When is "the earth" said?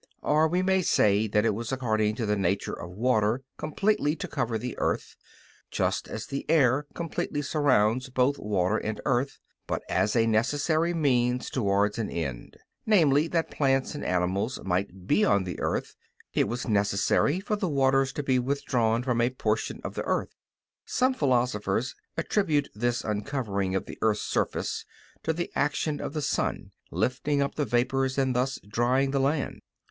4.57-5.15, 15.43-15.95, 19.93-20.33